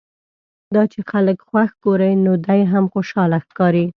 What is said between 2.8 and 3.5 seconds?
خوشاله